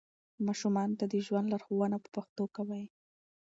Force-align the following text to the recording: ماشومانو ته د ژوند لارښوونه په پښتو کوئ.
ماشومانو 0.47 0.97
ته 0.99 1.05
د 1.09 1.15
ژوند 1.25 1.47
لارښوونه 1.51 1.97
په 2.03 2.09
پښتو 2.15 2.43
کوئ. 2.55 2.85